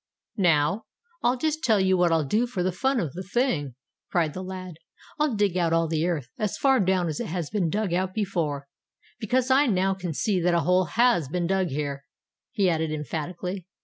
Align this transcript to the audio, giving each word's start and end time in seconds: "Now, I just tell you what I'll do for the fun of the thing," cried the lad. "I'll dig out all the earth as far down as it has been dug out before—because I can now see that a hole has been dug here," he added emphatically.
"Now, 0.37 0.85
I 1.21 1.35
just 1.35 1.63
tell 1.63 1.79
you 1.79 1.95
what 1.95 2.11
I'll 2.11 2.23
do 2.25 2.47
for 2.47 2.63
the 2.63 2.71
fun 2.71 2.99
of 2.99 3.13
the 3.13 3.21
thing," 3.21 3.75
cried 4.09 4.33
the 4.33 4.41
lad. 4.41 4.77
"I'll 5.19 5.35
dig 5.35 5.55
out 5.57 5.73
all 5.73 5.87
the 5.87 6.07
earth 6.07 6.27
as 6.39 6.57
far 6.57 6.79
down 6.79 7.07
as 7.07 7.19
it 7.19 7.27
has 7.27 7.51
been 7.51 7.69
dug 7.69 7.93
out 7.93 8.15
before—because 8.15 9.51
I 9.51 9.65
can 9.67 9.75
now 9.75 9.95
see 10.13 10.41
that 10.41 10.55
a 10.55 10.61
hole 10.61 10.85
has 10.85 11.27
been 11.29 11.45
dug 11.45 11.67
here," 11.67 12.03
he 12.51 12.67
added 12.67 12.89
emphatically. 12.91 13.67